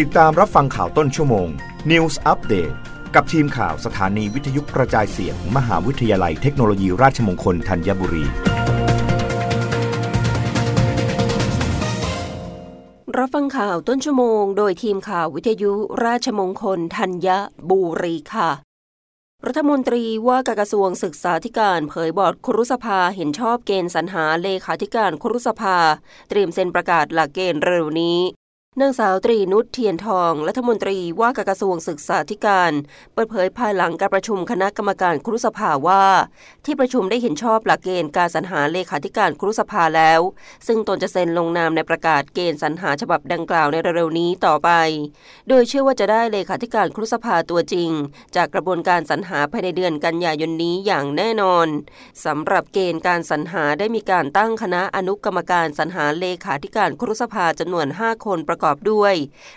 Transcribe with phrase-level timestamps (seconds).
[0.00, 1.48] ติดตามรับฟังข่าวต้นชั่วโมง
[1.90, 2.74] News Update
[3.14, 8.24] กับทีมข่าวสถานีวิทยุกระจายเสียงมหาวิทยาลัยเทคโนโลยีราชมงคลธัญบุรี
[13.18, 15.72] รับฟังข่าวต้นชั่วโมง โดยทีมข่าววิทยุ
[16.04, 17.28] ราชมงคลธัญ
[17.70, 18.50] บุรีค่ะ
[19.46, 25.76] รัฐมนตรีว่าการกระทรวงศึกษาธิการเผยบอร์ดครุสภาเห็นชอบเกณฑ์สรรหาเลขาธิการครุสภา
[26.28, 28.18] เตรียมเซ็นประกาศหลักเกณฑ์เร็วนี้
[28.80, 32.72] นางสาวตรีนุชเทียนทอง รัฐมนตรีว่าการกระทรวงศึกษาธิการ
[33.14, 36.04] เปิดเผยภายหลังการประชุมคณะกรรมการครุสภาว่า
[36.64, 40.20] ที่ประชุมได้เห็นชอบหลักเกณฑ์การสรรหาเลขาธิการครุสภาแล้ว
[40.66, 44.70] ซึ่งตนจะเซ็นลงนามในประกาศเกณฑ์สรรหาฉบับดังกล่าวในเร็วๆนี้ต่อไป
[45.48, 47.90] โดยเชื่อว่าจะได้เลขาธิการครุสภาตัวจริง
[48.36, 51.66] จากกระบวนการสรรหาภายในเดือนกันยายนนี้อย่างแน่นอน
[52.24, 59.14] สำหรับเกณฑ์การสรรหาได้มีการตั้งคณะอนุกรรมการสรรหาเลขาธิการครุสภาจำนวน 5 คนประกอบด้วย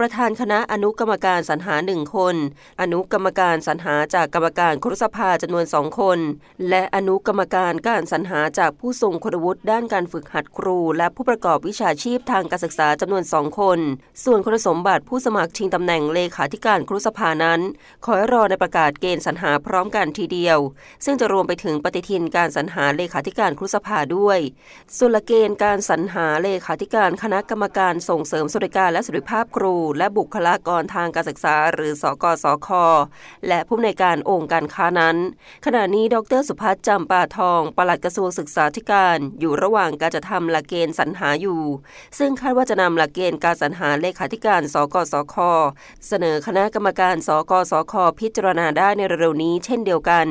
[0.00, 2.36] ประธานคณะอนุกรรมการสรรหาหนึ่งคน
[2.80, 6.18] อนุกรรมการสรรหาจากกรรมการครุสภาจำนวนสองคน
[6.68, 13.78] และอนุกรรมการการสรรหาจากผู้ทรงคุณวุฒิด้านการฝึกหัดครู และผู้ประกอบวิชาชีพทางการศึกษาจำนวนสองคน
[14.24, 17.60] ส่วนคุณสมบัติผู้สมัครชิงตำแหน่งเลขาธิการครุสภานั้น
[18.04, 20.58] ขอให้รอในประกาศเกณฑ์สรรหาพร้อมกันทีเดียว
[21.04, 24.38] ซึ่งจะรวมไปถึงปฏิทินการสรรหาเลขาธิการครุสภาด้วย
[24.96, 32.68] ส่วนละเกณฑ์การสรรหาเลขาธิการคณะกรรมการส่งเสริมสวัสดิการและสุขภาพครู และบุคลากรทางการศึกษา หรือสกสค
[33.48, 35.16] และผู้ในการองค์การค้านั้น
[35.66, 41.62] ขณะนี้ดรสุพัฒน์จำปาทอง ปลัดกระทรวงศึกษาธิการ อยู่ระหว่างการจะทำหลักเกณฑ์สรรหาอยู่
[42.18, 45.36] ซึ่งคาดว่าจะนำหลักเกณฑ์การสรรหาเลขาธิการ สกสค
[46.08, 50.26] เสนอคณะกรรมการ สกสคพิจารณาได้ในเร็วนี้ เช่นเดียวกัน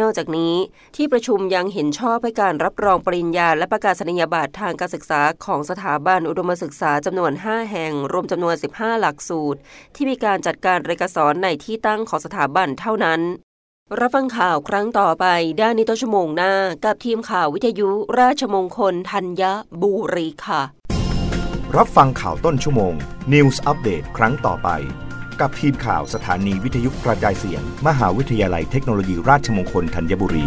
[0.00, 0.54] นอกจากนี้
[0.96, 9.58] ที่ประชุมยังเห็นชอบให้การรับรองปริญญา และประกาศนียบัตรทางการศึกษาของสถาบันอุดมศึกษาจำนวน 5 แห่งรวมจำนวน 15 หลักสูตร
[9.94, 13.20] ที่มีการจัดการเรียนการสอนในที่ตั้งของสถาบันเท่านั้น
[14.00, 15.26] รับฟังข่าวครั้งต่อไป
[15.60, 16.52] ด้านนิตชั่วโมงหน้า
[16.84, 17.88] กับทีมข่าววิทยุ
[18.20, 19.42] ราชมงคลธัญ
[19.82, 20.62] บุรีค่ะ
[21.76, 22.94] รับฟังข่าวต้นชั่วโมง
[23.32, 24.68] News อัปเดตครั้งต่อไป
[25.40, 30.46] กับทีมข่าวสถานีวิทยุกระจายเสียง มหาวิทยาลัยเทคโนโลยีราชมงคลธัญบุรี